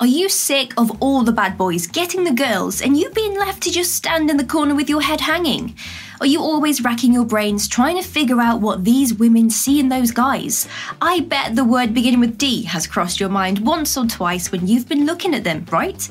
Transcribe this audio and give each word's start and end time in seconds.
Are 0.00 0.06
you 0.06 0.28
sick 0.28 0.74
of 0.76 1.02
all 1.02 1.24
the 1.24 1.32
bad 1.32 1.58
boys 1.58 1.88
getting 1.88 2.22
the 2.22 2.32
girls 2.32 2.80
and 2.80 2.96
you 2.96 3.10
being 3.10 3.36
left 3.36 3.64
to 3.64 3.72
just 3.72 3.96
stand 3.96 4.30
in 4.30 4.36
the 4.36 4.44
corner 4.44 4.76
with 4.76 4.88
your 4.88 5.00
head 5.00 5.20
hanging? 5.20 5.74
Are 6.20 6.26
you 6.26 6.40
always 6.40 6.82
racking 6.82 7.12
your 7.12 7.24
brains 7.24 7.68
trying 7.68 7.96
to 7.96 8.02
figure 8.02 8.40
out 8.40 8.60
what 8.60 8.82
these 8.82 9.14
women 9.14 9.48
see 9.50 9.78
in 9.78 9.88
those 9.88 10.10
guys? 10.10 10.66
I 11.00 11.20
bet 11.20 11.54
the 11.54 11.62
word 11.62 11.94
beginning 11.94 12.18
with 12.18 12.36
D 12.36 12.64
has 12.64 12.88
crossed 12.88 13.20
your 13.20 13.28
mind 13.28 13.60
once 13.60 13.96
or 13.96 14.04
twice 14.04 14.50
when 14.50 14.66
you've 14.66 14.88
been 14.88 15.06
looking 15.06 15.32
at 15.32 15.44
them, 15.44 15.64
right? 15.70 16.08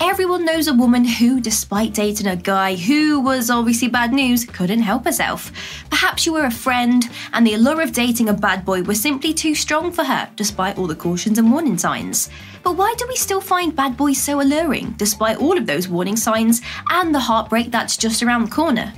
Everyone 0.00 0.44
knows 0.44 0.66
a 0.66 0.74
woman 0.74 1.04
who, 1.04 1.40
despite 1.40 1.94
dating 1.94 2.26
a 2.26 2.34
guy 2.34 2.74
who 2.74 3.20
was 3.20 3.48
obviously 3.48 3.86
bad 3.86 4.12
news, 4.12 4.44
couldn't 4.44 4.82
help 4.82 5.04
herself. 5.04 5.52
Perhaps 5.88 6.26
you 6.26 6.32
were 6.32 6.46
a 6.46 6.50
friend 6.50 7.08
and 7.32 7.46
the 7.46 7.54
allure 7.54 7.80
of 7.80 7.92
dating 7.92 8.30
a 8.30 8.34
bad 8.34 8.64
boy 8.64 8.82
was 8.82 9.00
simply 9.00 9.32
too 9.32 9.54
strong 9.54 9.92
for 9.92 10.02
her, 10.02 10.28
despite 10.34 10.78
all 10.78 10.88
the 10.88 10.96
cautions 10.96 11.38
and 11.38 11.52
warning 11.52 11.78
signs. 11.78 12.28
But 12.64 12.76
why 12.76 12.92
do 12.98 13.06
we 13.06 13.14
still 13.14 13.40
find 13.40 13.76
bad 13.76 13.96
boys 13.96 14.18
so 14.18 14.40
alluring, 14.40 14.94
despite 14.96 15.36
all 15.36 15.56
of 15.56 15.66
those 15.66 15.86
warning 15.86 16.16
signs 16.16 16.60
and 16.90 17.14
the 17.14 17.20
heartbreak 17.20 17.70
that's 17.70 17.96
just 17.96 18.20
around 18.22 18.46
the 18.46 18.50
corner? 18.50 18.92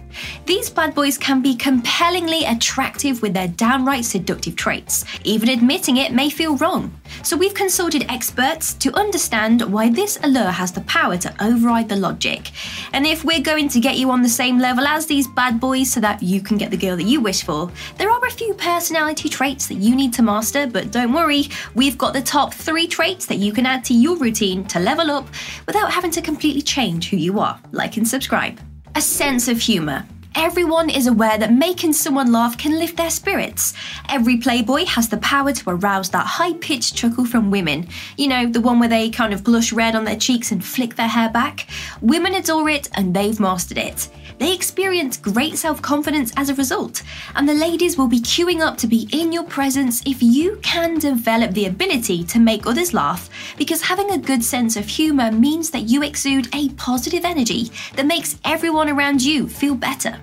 These 0.45 0.71
bad 0.71 0.95
boys 0.95 1.19
can 1.19 1.43
be 1.43 1.55
compellingly 1.55 2.45
attractive 2.45 3.23
with 3.23 3.35
their 3.35 3.49
downright 3.49 4.05
seductive 4.05 4.57
traits. 4.57 5.05
Even 5.25 5.49
admitting 5.49 5.97
it 5.97 6.13
may 6.13 6.31
feel 6.31 6.57
wrong. 6.57 6.93
So 7.23 7.37
we've 7.37 7.55
consulted 7.55 8.07
experts 8.09 8.75
to 8.75 8.93
understand 8.95 9.63
why 9.63 9.91
this 9.91 10.19
allure 10.23 10.51
has 10.51 10.73
the 10.73 10.83
power 10.83 11.17
to 11.19 11.35
override 11.45 11.89
the 11.89 11.97
logic. 11.97 12.51
And 12.93 13.07
if 13.07 13.25
we're 13.25 13.41
going 13.41 13.69
to 13.71 13.81
get 13.81 13.97
you 13.97 14.11
on 14.11 14.23
the 14.23 14.29
same 14.29 14.59
level 14.59 14.87
as 14.87 15.07
these 15.07 15.27
bad 15.29 15.61
boys 15.61 15.91
so 15.91 16.01
that 16.01 16.23
you 16.23 16.41
can 16.41 16.57
get 16.57 16.71
the 16.71 16.77
girl 16.77 16.97
that 16.97 17.05
you 17.05 17.21
wish 17.21 17.43
for, 17.43 17.71
there 17.99 18.11
are 18.11 18.25
a 18.27 18.31
few 18.31 18.55
personality 18.55 19.29
traits 19.29 19.67
that 19.69 19.77
you 19.77 19.95
need 19.95 20.13
to 20.15 20.23
master, 20.23 20.67
but 20.67 20.91
don't 20.91 21.13
worry, 21.13 21.45
we've 21.75 21.99
got 21.99 22.13
the 22.13 22.23
top 22.23 22.55
three 22.55 22.87
traits 22.87 23.27
that 23.27 23.39
you 23.39 23.53
can 23.53 23.67
add 23.67 23.85
to 23.85 23.95
your 23.95 24.17
routine 24.17 24.65
to 24.67 24.79
level 24.79 25.11
up 25.11 25.27
without 25.67 25.93
having 25.93 26.11
to 26.13 26.23
completely 26.23 26.63
change 26.63 27.11
who 27.11 27.17
you 27.17 27.39
are. 27.41 27.59
Like 27.73 27.97
and 27.97 28.07
subscribe. 28.07 28.66
A 28.97 29.01
sense 29.03 29.47
of 29.47 29.61
humour. 29.61 30.07
Everyone 30.39 30.91
is 30.91 31.07
aware 31.07 31.39
that 31.39 31.55
making 31.55 31.95
someone 31.95 32.31
laugh 32.31 32.59
can 32.59 32.79
lift 32.79 32.99
their 32.99 33.09
spirits. 33.09 33.73
Every 34.11 34.37
Playboy 34.37 34.85
has 34.85 35.09
the 35.09 35.17
power 35.17 35.51
to 35.51 35.71
arouse 35.71 36.11
that 36.11 36.27
high 36.27 36.53
pitched 36.53 36.95
chuckle 36.95 37.25
from 37.25 37.51
women. 37.51 37.89
You 38.19 38.29
know, 38.29 38.47
the 38.47 38.61
one 38.61 38.79
where 38.79 38.89
they 38.91 39.09
kind 39.09 39.33
of 39.33 39.43
blush 39.43 39.73
red 39.73 39.95
on 39.95 40.05
their 40.05 40.19
cheeks 40.19 40.53
and 40.53 40.63
flick 40.63 40.95
their 40.95 41.09
hair 41.09 41.31
back. 41.31 41.67
Women 42.03 42.35
adore 42.35 42.69
it 42.69 42.91
and 42.93 43.17
they've 43.17 43.41
mastered 43.41 43.79
it. 43.79 44.11
They 44.39 44.53
experience 44.53 45.17
great 45.17 45.57
self 45.57 45.81
confidence 45.81 46.35
as 46.37 46.51
a 46.51 46.55
result, 46.55 47.03
and 47.35 47.49
the 47.49 47.55
ladies 47.55 47.97
will 47.97 48.09
be 48.09 48.21
queuing 48.21 48.61
up 48.61 48.77
to 48.79 48.87
be 48.87 49.09
in 49.13 49.33
your 49.33 49.45
presence 49.45 50.03
if 50.05 50.23
you 50.23 50.59
can 50.63 50.99
develop 50.99 51.53
the 51.53 51.65
ability 51.65 52.25
to 52.25 52.39
make 52.39 52.67
others 52.67 52.93
laugh, 52.93 53.31
because 53.57 53.81
having 53.81 54.11
a 54.11 54.19
good 54.19 54.45
sense 54.45 54.77
of 54.77 54.87
humour 54.87 55.33
means 55.33 55.71
that 55.71 55.89
you 55.89 56.03
exude 56.03 56.55
a 56.55 56.69
positive 56.71 57.25
energy 57.25 57.71
that 57.95 58.05
makes 58.05 58.39
everyone 58.45 58.91
around 58.91 59.23
you 59.23 59.49
feel 59.49 59.75
better. 59.75 60.21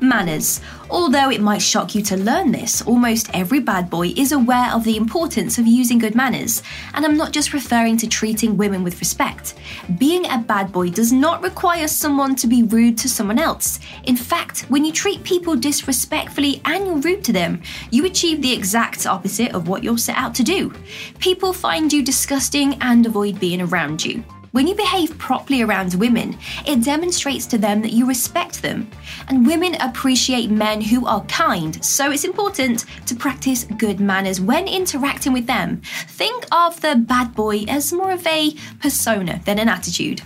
Manners. 0.00 0.60
Although 0.88 1.30
it 1.30 1.40
might 1.40 1.62
shock 1.62 1.94
you 1.94 2.02
to 2.02 2.16
learn 2.16 2.50
this, 2.50 2.82
almost 2.82 3.30
every 3.34 3.60
bad 3.60 3.90
boy 3.90 4.08
is 4.16 4.32
aware 4.32 4.72
of 4.72 4.82
the 4.82 4.96
importance 4.96 5.58
of 5.58 5.66
using 5.66 5.98
good 5.98 6.14
manners, 6.14 6.62
and 6.94 7.04
I'm 7.04 7.16
not 7.16 7.32
just 7.32 7.52
referring 7.52 7.96
to 7.98 8.08
treating 8.08 8.56
women 8.56 8.82
with 8.82 8.98
respect. 8.98 9.54
Being 9.98 10.26
a 10.26 10.38
bad 10.38 10.72
boy 10.72 10.90
does 10.90 11.12
not 11.12 11.42
require 11.42 11.86
someone 11.86 12.34
to 12.36 12.46
be 12.46 12.62
rude 12.62 12.98
to 12.98 13.08
someone 13.08 13.38
else. 13.38 13.78
In 14.04 14.16
fact, 14.16 14.62
when 14.68 14.84
you 14.84 14.92
treat 14.92 15.22
people 15.22 15.54
disrespectfully 15.54 16.60
and 16.64 16.86
you're 16.86 16.96
rude 16.96 17.22
to 17.24 17.32
them, 17.32 17.62
you 17.90 18.06
achieve 18.06 18.42
the 18.42 18.52
exact 18.52 19.06
opposite 19.06 19.54
of 19.54 19.68
what 19.68 19.84
you're 19.84 19.98
set 19.98 20.16
out 20.16 20.34
to 20.36 20.42
do. 20.42 20.72
People 21.18 21.52
find 21.52 21.92
you 21.92 22.02
disgusting 22.02 22.74
and 22.80 23.06
avoid 23.06 23.38
being 23.38 23.60
around 23.60 24.04
you. 24.04 24.24
When 24.52 24.66
you 24.66 24.74
behave 24.74 25.16
properly 25.16 25.62
around 25.62 25.94
women, 25.94 26.36
it 26.66 26.82
demonstrates 26.82 27.46
to 27.46 27.58
them 27.58 27.82
that 27.82 27.92
you 27.92 28.04
respect 28.04 28.62
them. 28.62 28.90
And 29.28 29.46
women 29.46 29.76
appreciate 29.76 30.50
men 30.50 30.80
who 30.80 31.06
are 31.06 31.24
kind, 31.26 31.82
so 31.84 32.10
it's 32.10 32.24
important 32.24 32.84
to 33.06 33.14
practice 33.14 33.64
good 33.78 34.00
manners 34.00 34.40
when 34.40 34.66
interacting 34.66 35.32
with 35.32 35.46
them. 35.46 35.80
Think 36.08 36.46
of 36.50 36.80
the 36.80 36.96
bad 36.96 37.32
boy 37.32 37.64
as 37.68 37.92
more 37.92 38.10
of 38.10 38.26
a 38.26 38.56
persona 38.80 39.40
than 39.44 39.60
an 39.60 39.68
attitude 39.68 40.20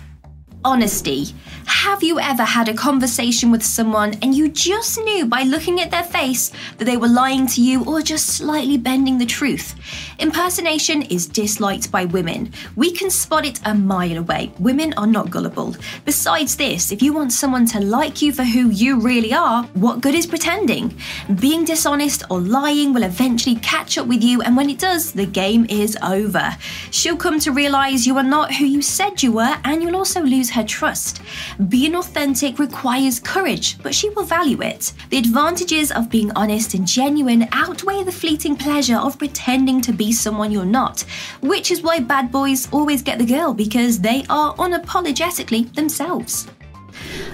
honesty. 0.65 1.27
Have 1.67 2.03
you 2.03 2.19
ever 2.19 2.43
had 2.43 2.67
a 2.67 2.73
conversation 2.73 3.51
with 3.51 3.63
someone 3.63 4.15
and 4.21 4.35
you 4.35 4.49
just 4.49 4.99
knew 4.99 5.25
by 5.25 5.43
looking 5.43 5.79
at 5.79 5.91
their 5.91 6.03
face 6.03 6.51
that 6.77 6.85
they 6.85 6.97
were 6.97 7.07
lying 7.07 7.47
to 7.47 7.61
you 7.61 7.83
or 7.85 8.01
just 8.01 8.27
slightly 8.27 8.77
bending 8.77 9.17
the 9.17 9.25
truth? 9.25 9.75
Impersonation 10.19 11.03
is 11.03 11.27
disliked 11.27 11.91
by 11.91 12.05
women. 12.05 12.51
We 12.75 12.91
can 12.91 13.09
spot 13.09 13.45
it 13.45 13.59
a 13.65 13.75
mile 13.75 14.17
away. 14.17 14.51
Women 14.59 14.93
are 14.97 15.07
not 15.07 15.29
gullible. 15.29 15.75
Besides 16.05 16.55
this, 16.55 16.91
if 16.91 17.01
you 17.01 17.13
want 17.13 17.31
someone 17.31 17.67
to 17.67 17.79
like 17.79 18.21
you 18.21 18.31
for 18.31 18.43
who 18.43 18.69
you 18.69 18.99
really 18.99 19.33
are, 19.33 19.63
what 19.73 20.01
good 20.01 20.15
is 20.15 20.25
pretending? 20.25 20.95
Being 21.39 21.65
dishonest 21.65 22.23
or 22.29 22.39
lying 22.41 22.93
will 22.93 23.03
eventually 23.03 23.57
catch 23.57 23.97
up 23.97 24.07
with 24.07 24.23
you, 24.23 24.41
and 24.41 24.57
when 24.57 24.69
it 24.69 24.79
does, 24.79 25.13
the 25.13 25.25
game 25.25 25.65
is 25.69 25.97
over. 26.01 26.55
She'll 26.89 27.17
come 27.17 27.39
to 27.41 27.51
realize 27.51 28.07
you 28.07 28.17
are 28.17 28.23
not 28.23 28.55
who 28.55 28.65
you 28.65 28.81
said 28.81 29.21
you 29.21 29.33
were, 29.33 29.57
and 29.63 29.83
you'll 29.83 29.95
also 29.95 30.21
lose 30.21 30.54
her 30.55 30.63
trust. 30.63 31.21
Being 31.69 31.95
authentic 31.95 32.57
requires 32.57 33.19
courage, 33.19 33.77
but 33.83 33.93
she 33.93 34.09
will 34.09 34.23
value 34.23 34.61
it. 34.61 34.93
The 35.09 35.17
advantages 35.17 35.91
of 35.91 36.09
being 36.09 36.31
honest 36.35 36.73
and 36.73 36.87
genuine 36.87 37.47
outweigh 37.51 38.03
the 38.03 38.11
fleeting 38.11 38.55
pleasure 38.55 38.97
of 38.97 39.19
pretending 39.19 39.81
to 39.81 39.91
be 39.93 40.11
someone 40.11 40.51
you're 40.51 40.65
not, 40.65 41.01
which 41.41 41.71
is 41.71 41.81
why 41.81 41.99
bad 41.99 42.31
boys 42.31 42.67
always 42.71 43.03
get 43.03 43.19
the 43.19 43.25
girl 43.25 43.53
because 43.53 43.99
they 43.99 44.25
are 44.29 44.55
unapologetically 44.55 45.73
themselves. 45.75 46.47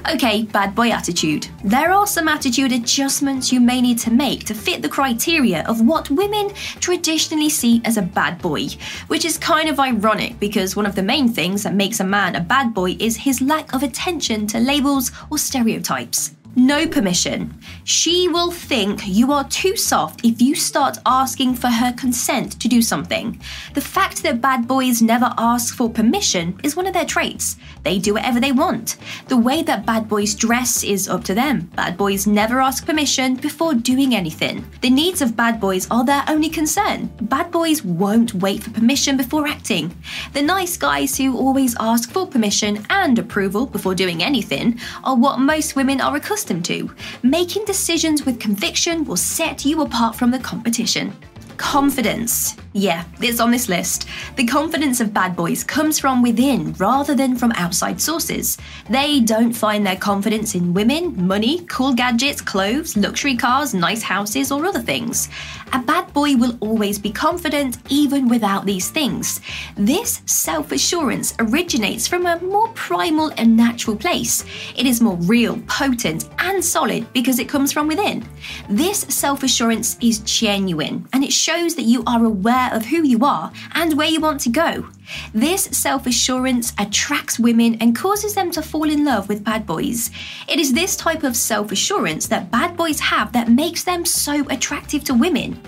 Okay, 0.09 0.43
bad 0.43 0.73
boy 0.73 0.89
attitude. 0.89 1.47
There 1.63 1.91
are 1.91 2.07
some 2.07 2.27
attitude 2.27 2.71
adjustments 2.71 3.51
you 3.51 3.59
may 3.61 3.81
need 3.81 3.99
to 3.99 4.11
make 4.11 4.45
to 4.45 4.55
fit 4.55 4.81
the 4.81 4.89
criteria 4.89 5.63
of 5.67 5.85
what 5.85 6.09
women 6.09 6.49
traditionally 6.79 7.49
see 7.49 7.81
as 7.85 7.97
a 7.97 8.01
bad 8.01 8.41
boy, 8.41 8.67
which 9.07 9.25
is 9.25 9.37
kind 9.37 9.69
of 9.69 9.79
ironic 9.79 10.39
because 10.39 10.75
one 10.75 10.87
of 10.87 10.95
the 10.95 11.03
main 11.03 11.29
things 11.29 11.63
that 11.63 11.75
makes 11.75 11.99
a 11.99 12.03
man 12.03 12.35
a 12.35 12.41
bad 12.41 12.73
boy 12.73 12.97
is 12.99 13.15
his 13.15 13.41
lack 13.41 13.73
of 13.73 13.83
attention 13.83 14.47
to 14.47 14.59
labels 14.59 15.11
or 15.29 15.37
stereotypes. 15.37 16.35
No 16.55 16.85
permission. 16.85 17.57
She 17.85 18.27
will 18.27 18.51
think 18.51 19.03
you 19.07 19.31
are 19.31 19.47
too 19.47 19.77
soft 19.77 20.25
if 20.25 20.41
you 20.41 20.53
start 20.53 20.97
asking 21.05 21.55
for 21.55 21.67
her 21.67 21.93
consent 21.93 22.59
to 22.59 22.67
do 22.67 22.81
something. 22.81 23.39
The 23.73 23.79
fact 23.79 24.21
that 24.23 24.41
bad 24.41 24.67
boys 24.67 25.01
never 25.01 25.33
ask 25.37 25.73
for 25.73 25.89
permission 25.89 26.59
is 26.61 26.75
one 26.75 26.87
of 26.87 26.93
their 26.93 27.05
traits. 27.05 27.55
They 27.83 27.99
do 27.99 28.15
whatever 28.15 28.41
they 28.41 28.51
want. 28.51 28.97
The 29.29 29.37
way 29.37 29.63
that 29.63 29.85
bad 29.85 30.09
boys 30.09 30.35
dress 30.35 30.83
is 30.83 31.07
up 31.07 31.23
to 31.25 31.33
them. 31.33 31.71
Bad 31.77 31.95
boys 31.95 32.27
never 32.27 32.59
ask 32.59 32.85
permission 32.85 33.35
before 33.35 33.73
doing 33.73 34.13
anything. 34.13 34.65
The 34.81 34.89
needs 34.89 35.21
of 35.21 35.37
bad 35.37 35.61
boys 35.61 35.87
are 35.89 36.03
their 36.03 36.25
only 36.27 36.49
concern. 36.49 37.09
Bad 37.21 37.49
boys 37.51 37.81
won't 37.81 38.33
wait 38.33 38.61
for 38.61 38.71
permission 38.71 39.15
before 39.15 39.47
acting. 39.47 39.95
The 40.33 40.41
nice 40.41 40.75
guys 40.75 41.17
who 41.17 41.37
always 41.37 41.77
ask 41.79 42.11
for 42.11 42.27
permission 42.27 42.85
and 42.89 43.17
approval 43.17 43.65
before 43.65 43.95
doing 43.95 44.21
anything 44.21 44.81
are 45.05 45.15
what 45.15 45.39
most 45.39 45.77
women 45.77 46.01
are 46.01 46.17
accustomed 46.17 46.40
accustomed 46.41 46.65
to. 46.65 46.89
Making 47.23 47.65
decisions 47.65 48.25
with 48.25 48.39
conviction 48.39 49.05
will 49.05 49.17
set 49.17 49.63
you 49.65 49.81
apart 49.81 50.15
from 50.15 50.31
the 50.31 50.39
competition. 50.39 51.13
Confidence. 51.61 52.57
Yeah, 52.73 53.03
it's 53.21 53.39
on 53.39 53.51
this 53.51 53.69
list. 53.69 54.07
The 54.35 54.47
confidence 54.47 54.99
of 54.99 55.13
bad 55.13 55.35
boys 55.35 55.63
comes 55.63 55.99
from 55.99 56.23
within 56.23 56.73
rather 56.73 57.13
than 57.13 57.35
from 57.35 57.51
outside 57.51 58.01
sources. 58.01 58.57
They 58.89 59.19
don't 59.19 59.53
find 59.53 59.85
their 59.85 59.97
confidence 59.97 60.55
in 60.55 60.73
women, 60.73 61.27
money, 61.27 61.59
cool 61.69 61.93
gadgets, 61.93 62.41
clothes, 62.41 62.97
luxury 62.97 63.35
cars, 63.35 63.73
nice 63.73 64.01
houses, 64.01 64.51
or 64.51 64.65
other 64.65 64.79
things. 64.79 65.29
A 65.73 65.79
bad 65.79 66.11
boy 66.13 66.35
will 66.35 66.57
always 66.61 66.97
be 66.97 67.11
confident 67.11 67.77
even 67.89 68.27
without 68.27 68.65
these 68.65 68.89
things. 68.89 69.41
This 69.75 70.21
self 70.25 70.71
assurance 70.71 71.33
originates 71.39 72.07
from 72.07 72.25
a 72.25 72.39
more 72.39 72.69
primal 72.69 73.31
and 73.37 73.55
natural 73.55 73.95
place. 73.95 74.45
It 74.77 74.87
is 74.87 75.01
more 75.01 75.17
real, 75.17 75.61
potent, 75.67 76.27
and 76.39 76.63
solid 76.63 77.11
because 77.13 77.37
it 77.39 77.49
comes 77.49 77.71
from 77.71 77.87
within. 77.87 78.25
This 78.69 79.01
self 79.09 79.43
assurance 79.43 79.97
is 80.01 80.19
genuine 80.19 81.05
and 81.13 81.23
it 81.23 81.33
shows 81.33 81.50
that 81.51 81.83
you 81.83 82.01
are 82.07 82.23
aware 82.23 82.73
of 82.73 82.85
who 82.85 83.03
you 83.03 83.25
are 83.25 83.51
and 83.73 83.97
where 83.97 84.07
you 84.07 84.21
want 84.21 84.39
to 84.39 84.49
go. 84.49 84.87
This 85.33 85.65
self 85.65 86.07
assurance 86.07 86.71
attracts 86.77 87.39
women 87.39 87.75
and 87.81 87.93
causes 87.93 88.33
them 88.33 88.51
to 88.51 88.61
fall 88.61 88.89
in 88.89 89.03
love 89.03 89.27
with 89.27 89.43
bad 89.43 89.67
boys. 89.67 90.11
It 90.47 90.59
is 90.59 90.71
this 90.71 90.95
type 90.95 91.23
of 91.23 91.35
self 91.35 91.73
assurance 91.73 92.25
that 92.27 92.51
bad 92.51 92.77
boys 92.77 93.01
have 93.01 93.33
that 93.33 93.49
makes 93.49 93.83
them 93.83 94.05
so 94.05 94.47
attractive 94.49 95.03
to 95.03 95.13
women. 95.13 95.61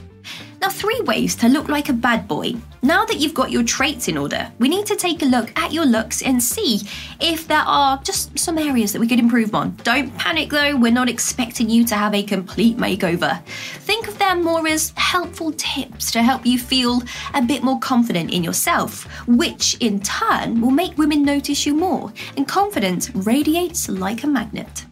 Now, 0.64 0.70
three 0.70 1.02
ways 1.02 1.36
to 1.36 1.50
look 1.50 1.68
like 1.68 1.90
a 1.90 1.94
bad 1.94 2.26
boy. 2.26 2.54
Now 2.82 3.04
that 3.04 3.18
you've 3.18 3.34
got 3.34 3.52
your 3.52 3.64
traits 3.64 4.08
in 4.08 4.18
order, 4.18 4.50
we 4.60 4.70
need 4.70 4.86
to 4.86 4.96
take 4.96 5.22
a 5.22 5.26
look 5.26 5.52
at 5.60 5.74
your 5.74 5.86
looks 5.86 6.22
and 6.22 6.42
see 6.42 6.80
if 7.20 7.50
there 7.50 7.66
are 7.68 7.98
just 8.02 8.40
some 8.40 8.58
areas 8.58 8.94
that 8.94 9.02
we 9.02 9.08
could 9.10 9.20
improve 9.20 9.56
on. 9.56 9.76
Don't 9.84 10.18
panic 10.18 10.52
though, 10.52 10.78
we're 10.78 10.90
not 10.90 11.10
expecting 11.10 11.70
you 11.70 11.84
to 11.84 11.96
have 11.96 12.14
a 12.14 12.24
complete 12.24 12.78
makeover. 12.78 13.44
Think 13.82 14.08
of 14.08 14.18
them 14.20 14.42
more 14.42 14.66
as 14.66 14.94
helpful 14.96 15.52
tips 15.52 16.12
to 16.12 16.24
help 16.24 16.46
you 16.46 16.58
feel 16.58 17.02
a 17.34 17.42
bit 17.42 17.62
more 17.62 17.80
confident 17.80 18.32
in 18.32 18.42
yourself, 18.42 19.04
which 19.28 19.76
in 19.82 20.00
turn 20.00 20.62
will 20.62 20.72
make 20.72 20.98
women 20.98 21.24
notice 21.24 21.66
you 21.66 21.76
more, 21.76 22.14
and 22.38 22.48
confidence 22.48 23.14
radiates 23.14 23.90
like 23.90 24.24
a 24.24 24.28
magnet. 24.28 24.86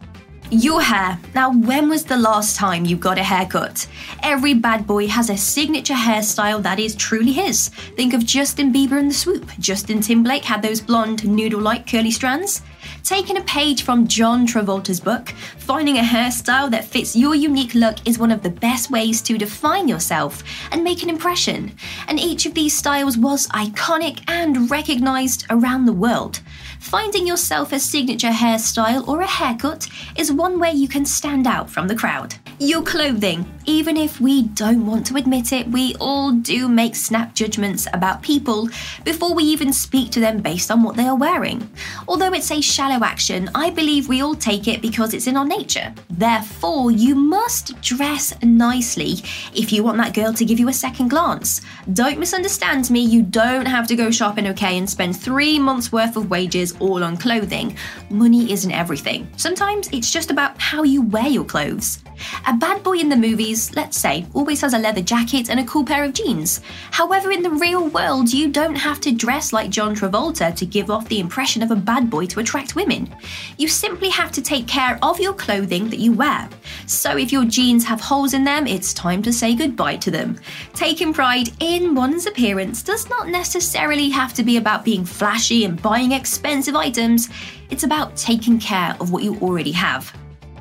Your 0.52 0.82
hair. 0.82 1.18
Now, 1.34 1.50
when 1.50 1.88
was 1.88 2.04
the 2.04 2.18
last 2.18 2.56
time 2.56 2.84
you 2.84 2.94
got 2.94 3.16
a 3.16 3.22
haircut? 3.22 3.88
Every 4.22 4.52
bad 4.52 4.86
boy 4.86 5.06
has 5.06 5.30
a 5.30 5.36
signature 5.38 5.94
hairstyle 5.94 6.62
that 6.62 6.78
is 6.78 6.94
truly 6.94 7.32
his. 7.32 7.68
Think 7.96 8.12
of 8.12 8.26
Justin 8.26 8.70
Bieber 8.70 8.98
and 8.98 9.10
the 9.10 9.14
swoop. 9.14 9.50
Justin 9.58 10.02
Timberlake 10.02 10.44
had 10.44 10.60
those 10.60 10.82
blonde, 10.82 11.24
noodle 11.26 11.62
like 11.62 11.90
curly 11.90 12.10
strands. 12.10 12.60
Taking 13.02 13.38
a 13.38 13.42
page 13.44 13.82
from 13.82 14.06
John 14.06 14.46
Travolta's 14.46 15.00
book, 15.00 15.30
finding 15.56 15.96
a 15.96 16.02
hairstyle 16.02 16.70
that 16.70 16.84
fits 16.84 17.16
your 17.16 17.34
unique 17.34 17.74
look 17.74 17.96
is 18.06 18.18
one 18.18 18.30
of 18.30 18.42
the 18.42 18.50
best 18.50 18.90
ways 18.90 19.22
to 19.22 19.38
define 19.38 19.88
yourself 19.88 20.42
and 20.70 20.84
make 20.84 21.02
an 21.02 21.08
impression. 21.08 21.72
And 22.08 22.20
each 22.20 22.44
of 22.44 22.52
these 22.52 22.76
styles 22.76 23.16
was 23.16 23.48
iconic 23.48 24.22
and 24.28 24.70
recognized 24.70 25.46
around 25.48 25.86
the 25.86 25.94
world. 25.94 26.40
Finding 26.82 27.28
yourself 27.28 27.72
a 27.72 27.78
signature 27.78 28.28
hairstyle 28.28 29.06
or 29.06 29.20
a 29.20 29.26
haircut 29.26 29.86
is 30.16 30.32
one 30.32 30.58
way 30.58 30.72
you 30.72 30.88
can 30.88 31.06
stand 31.06 31.46
out 31.46 31.70
from 31.70 31.86
the 31.86 31.94
crowd. 31.94 32.34
Your 32.58 32.82
clothing. 32.82 33.46
Even 33.64 33.96
if 33.96 34.20
we 34.20 34.42
don't 34.42 34.86
want 34.86 35.06
to 35.06 35.16
admit 35.16 35.52
it, 35.52 35.68
we 35.68 35.94
all 36.00 36.32
do 36.32 36.68
make 36.68 36.96
snap 36.96 37.32
judgments 37.34 37.86
about 37.92 38.20
people 38.20 38.68
before 39.04 39.34
we 39.34 39.44
even 39.44 39.72
speak 39.72 40.10
to 40.10 40.20
them 40.20 40.40
based 40.40 40.70
on 40.70 40.82
what 40.82 40.96
they 40.96 41.06
are 41.06 41.16
wearing. 41.16 41.70
Although 42.08 42.32
it's 42.32 42.50
a 42.50 42.60
shallow 42.60 43.04
action, 43.04 43.48
I 43.54 43.70
believe 43.70 44.08
we 44.08 44.20
all 44.20 44.34
take 44.34 44.66
it 44.66 44.82
because 44.82 45.14
it's 45.14 45.28
in 45.28 45.36
our 45.36 45.44
nature. 45.44 45.94
Therefore, 46.10 46.90
you 46.90 47.14
must 47.14 47.80
dress 47.80 48.34
nicely 48.42 49.12
if 49.54 49.72
you 49.72 49.84
want 49.84 49.98
that 49.98 50.14
girl 50.14 50.32
to 50.32 50.44
give 50.44 50.58
you 50.58 50.68
a 50.68 50.72
second 50.72 51.08
glance. 51.08 51.60
Don't 51.92 52.18
misunderstand 52.18 52.90
me, 52.90 53.00
you 53.00 53.22
don't 53.22 53.66
have 53.66 53.86
to 53.88 53.96
go 53.96 54.10
shopping, 54.10 54.48
okay, 54.48 54.76
and 54.78 54.90
spend 54.90 55.16
three 55.16 55.58
months' 55.58 55.92
worth 55.92 56.16
of 56.16 56.30
wages 56.30 56.74
all 56.80 57.04
on 57.04 57.16
clothing. 57.16 57.76
Money 58.10 58.50
isn't 58.50 58.72
everything. 58.72 59.28
Sometimes 59.36 59.88
it's 59.92 60.10
just 60.10 60.30
about 60.32 60.60
how 60.60 60.82
you 60.82 61.02
wear 61.02 61.28
your 61.28 61.44
clothes. 61.44 62.00
A 62.46 62.54
bad 62.54 62.82
boy 62.82 62.98
in 62.98 63.08
the 63.08 63.16
movies, 63.16 63.51
let's 63.76 63.96
say, 63.96 64.26
always 64.34 64.60
has 64.60 64.74
a 64.74 64.78
leather 64.78 65.02
jacket 65.02 65.50
and 65.50 65.60
a 65.60 65.64
cool 65.64 65.84
pair 65.84 66.04
of 66.04 66.14
jeans. 66.14 66.60
However, 66.90 67.30
in 67.30 67.42
the 67.42 67.50
real 67.50 67.88
world, 67.88 68.32
you 68.32 68.48
don't 68.48 68.74
have 68.74 69.00
to 69.00 69.12
dress 69.12 69.52
like 69.52 69.70
John 69.70 69.94
Travolta 69.94 70.54
to 70.54 70.66
give 70.66 70.90
off 70.90 71.08
the 71.08 71.20
impression 71.20 71.62
of 71.62 71.70
a 71.70 71.76
bad 71.76 72.08
boy 72.08 72.26
to 72.26 72.40
attract 72.40 72.74
women. 72.76 73.14
You 73.58 73.68
simply 73.68 74.08
have 74.08 74.32
to 74.32 74.42
take 74.42 74.66
care 74.66 74.98
of 75.02 75.20
your 75.20 75.34
clothing 75.34 75.90
that 75.90 75.98
you 75.98 76.12
wear. 76.12 76.48
So 76.86 77.16
if 77.16 77.32
your 77.32 77.44
jeans 77.44 77.84
have 77.84 78.00
holes 78.00 78.34
in 78.34 78.44
them, 78.44 78.66
it's 78.66 78.94
time 78.94 79.22
to 79.22 79.32
say 79.32 79.54
goodbye 79.54 79.96
to 79.96 80.10
them. 80.10 80.38
Taking 80.74 81.12
pride 81.12 81.50
in 81.60 81.94
one's 81.94 82.26
appearance 82.26 82.82
does 82.82 83.08
not 83.08 83.28
necessarily 83.28 84.08
have 84.10 84.32
to 84.34 84.42
be 84.42 84.56
about 84.56 84.84
being 84.84 85.04
flashy 85.04 85.64
and 85.64 85.80
buying 85.80 86.12
expensive 86.12 86.76
items, 86.76 87.28
it's 87.70 87.84
about 87.84 88.16
taking 88.16 88.58
care 88.58 88.96
of 89.00 89.12
what 89.12 89.22
you 89.22 89.36
already 89.40 89.72
have. 89.72 90.12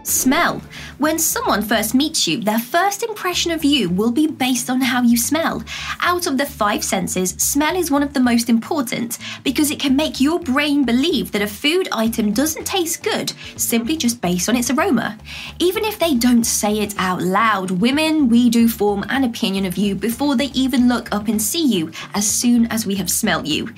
Smell. 0.04 0.62
When 0.98 1.20
someone 1.20 1.62
first 1.62 1.94
meets 1.94 2.28
you, 2.28 2.42
their 2.42 2.60
first 2.60 3.04
impression 3.04 3.52
of 3.52 3.64
you 3.64 3.90
will 3.90 4.12
be 4.12 4.28
based 4.28 4.70
on 4.70 4.82
how 4.82 5.02
you 5.02 5.16
smell. 5.16 5.64
Out 6.02 6.28
of 6.28 6.38
the 6.38 6.46
five 6.46 6.84
senses, 6.84 7.32
smell 7.32 7.76
is 7.76 7.92
one 7.92 8.02
of 8.02 8.14
the 8.14 8.20
most 8.20 8.50
important 8.50 9.20
because 9.44 9.70
it 9.70 9.80
can 9.80 9.96
make 9.96 10.20
your 10.20 10.40
brain 10.40 10.84
believe 10.84 11.32
that 11.32 11.42
a 11.42 11.48
food 11.48 11.88
item 11.92 12.34
doesn't 12.34 12.66
taste 12.66 13.04
good 13.04 13.34
simply 13.56 13.96
just 13.96 14.22
based 14.22 14.50
on 14.50 14.56
its 14.56 14.72
aroma. 14.72 15.18
Even 15.60 15.86
if 15.86 16.00
they 16.00 16.16
don't 16.16 16.46
say 16.46 16.80
it 16.80 16.96
out 16.98 17.22
loud, 17.22 17.72
women, 17.72 18.28
we 18.28 18.50
do 18.50 18.68
form 18.68 19.06
an 19.10 19.24
opinion 19.24 19.66
of 19.66 19.78
you 19.78 19.94
before 19.94 20.36
they 20.36 20.52
even 20.54 20.88
look 20.88 21.14
up 21.14 21.28
and 21.28 21.42
see 21.42 21.66
you 21.66 21.92
as 22.14 22.28
soon 22.28 22.66
as 22.68 22.86
we 22.86 22.96
have 22.96 23.10
smelled 23.10 23.48
you. 23.48 23.70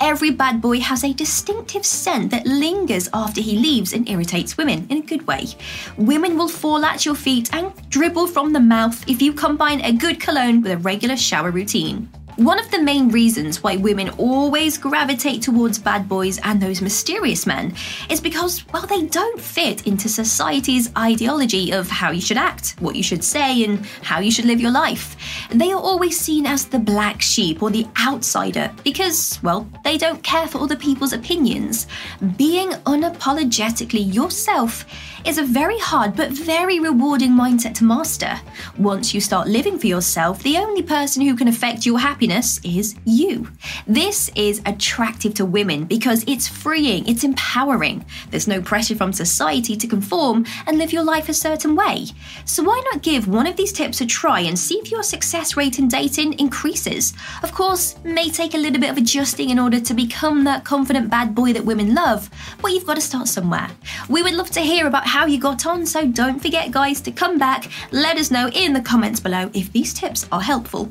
Every 0.00 0.30
bad 0.30 0.60
boy 0.60 0.80
has 0.80 1.02
a 1.02 1.12
distinctive 1.12 1.84
scent 1.84 2.30
that 2.30 2.46
lingers 2.46 3.08
after 3.12 3.40
he 3.40 3.58
leaves 3.58 3.92
and 3.92 4.08
irritates 4.08 4.56
women 4.56 4.86
in 4.88 4.98
a 4.98 5.02
good 5.02 5.26
way. 5.26 5.46
Women 5.96 6.36
will 6.36 6.48
fall 6.48 6.84
at 6.84 7.04
your 7.04 7.14
feet 7.14 7.52
and 7.52 7.72
dribble 7.90 8.28
from 8.28 8.52
the 8.52 8.60
mouth 8.60 9.08
if 9.08 9.20
you 9.22 9.32
combine 9.32 9.80
a 9.80 9.92
good 9.92 10.20
cologne 10.20 10.62
with 10.62 10.72
a 10.72 10.78
regular 10.78 11.16
shower 11.16 11.50
routine. 11.50 12.08
One 12.36 12.58
of 12.58 12.70
the 12.70 12.80
main 12.80 13.10
reasons 13.10 13.62
why 13.62 13.76
women 13.76 14.08
always 14.16 14.78
gravitate 14.78 15.42
towards 15.42 15.78
bad 15.78 16.08
boys 16.08 16.40
and 16.42 16.62
those 16.62 16.80
mysterious 16.80 17.46
men 17.46 17.74
is 18.08 18.22
because, 18.22 18.66
well, 18.72 18.86
they 18.86 19.02
don't 19.04 19.38
fit 19.38 19.86
into 19.86 20.08
society's 20.08 20.90
ideology 20.96 21.72
of 21.72 21.90
how 21.90 22.10
you 22.10 22.22
should 22.22 22.38
act, 22.38 22.74
what 22.80 22.96
you 22.96 23.02
should 23.02 23.22
say, 23.22 23.62
and 23.64 23.84
how 24.00 24.18
you 24.18 24.30
should 24.30 24.46
live 24.46 24.62
your 24.62 24.70
life. 24.70 25.14
They 25.50 25.72
are 25.72 25.80
always 25.80 26.18
seen 26.18 26.46
as 26.46 26.64
the 26.64 26.78
black 26.78 27.20
sheep 27.20 27.62
or 27.62 27.68
the 27.68 27.86
outsider 28.00 28.72
because, 28.82 29.38
well, 29.42 29.68
they 29.84 29.98
don't 29.98 30.22
care 30.22 30.46
for 30.46 30.56
other 30.56 30.76
people's 30.76 31.12
opinions. 31.12 31.86
Being 32.38 32.70
unapologetically 32.86 34.12
yourself 34.12 34.86
is 35.24 35.38
a 35.38 35.44
very 35.44 35.78
hard 35.78 36.16
but 36.16 36.30
very 36.30 36.80
rewarding 36.80 37.30
mindset 37.30 37.74
to 37.74 37.84
master. 37.84 38.40
Once 38.78 39.14
you 39.14 39.20
start 39.20 39.46
living 39.46 39.78
for 39.78 39.86
yourself, 39.86 40.42
the 40.42 40.56
only 40.56 40.82
person 40.82 41.22
who 41.22 41.36
can 41.36 41.48
affect 41.48 41.86
your 41.86 41.98
happiness 41.98 42.60
is 42.64 42.96
you. 43.04 43.48
This 43.86 44.30
is 44.34 44.60
attractive 44.66 45.34
to 45.34 45.44
women 45.44 45.84
because 45.84 46.24
it's 46.26 46.48
freeing, 46.48 47.06
it's 47.06 47.24
empowering. 47.24 48.04
There's 48.30 48.48
no 48.48 48.60
pressure 48.60 48.96
from 48.96 49.12
society 49.12 49.76
to 49.76 49.86
conform 49.86 50.44
and 50.66 50.78
live 50.78 50.92
your 50.92 51.04
life 51.04 51.28
a 51.28 51.34
certain 51.34 51.76
way. 51.76 52.06
So 52.44 52.62
why 52.62 52.82
not 52.92 53.02
give 53.02 53.28
one 53.28 53.46
of 53.46 53.56
these 53.56 53.72
tips 53.72 54.00
a 54.00 54.06
try 54.06 54.40
and 54.40 54.58
see 54.58 54.76
if 54.76 54.90
your 54.90 55.02
success 55.02 55.56
rate 55.56 55.78
in 55.78 55.88
dating 55.88 56.38
increases? 56.38 57.14
Of 57.42 57.52
course, 57.52 57.96
may 58.04 58.28
take 58.28 58.54
a 58.54 58.58
little 58.58 58.80
bit 58.80 58.90
of 58.90 58.96
adjusting 58.96 59.50
in 59.50 59.58
order 59.58 59.78
to 59.78 59.94
become 59.94 60.44
that 60.44 60.64
confident 60.64 61.10
bad 61.10 61.34
boy 61.34 61.52
that 61.52 61.64
women 61.64 61.94
love, 61.94 62.28
but 62.60 62.72
you've 62.72 62.86
got 62.86 62.94
to 62.94 63.00
start 63.00 63.28
somewhere. 63.28 63.70
We 64.08 64.22
would 64.22 64.34
love 64.34 64.50
to 64.50 64.60
hear 64.60 64.86
about 64.86 65.11
how 65.12 65.26
you 65.26 65.38
got 65.38 65.66
on, 65.66 65.84
so 65.84 66.06
don't 66.06 66.40
forget, 66.40 66.70
guys, 66.70 67.02
to 67.02 67.12
come 67.12 67.36
back. 67.36 67.70
Let 67.90 68.16
us 68.16 68.30
know 68.30 68.48
in 68.48 68.72
the 68.72 68.80
comments 68.80 69.20
below 69.20 69.50
if 69.52 69.70
these 69.70 69.92
tips 69.92 70.26
are 70.32 70.40
helpful 70.40 70.90